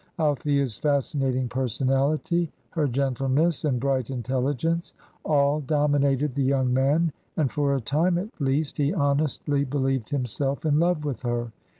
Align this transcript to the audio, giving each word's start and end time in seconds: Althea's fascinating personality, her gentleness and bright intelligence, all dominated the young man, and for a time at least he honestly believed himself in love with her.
Althea's 0.17 0.77
fascinating 0.79 1.47
personality, 1.47 2.51
her 2.71 2.87
gentleness 2.87 3.65
and 3.65 3.79
bright 3.79 4.09
intelligence, 4.09 4.95
all 5.25 5.59
dominated 5.61 6.33
the 6.33 6.41
young 6.41 6.73
man, 6.73 7.13
and 7.37 7.51
for 7.51 7.75
a 7.75 7.81
time 7.81 8.17
at 8.17 8.29
least 8.41 8.77
he 8.77 8.95
honestly 8.95 9.63
believed 9.63 10.09
himself 10.09 10.65
in 10.65 10.79
love 10.79 11.05
with 11.05 11.21
her. 11.21 11.51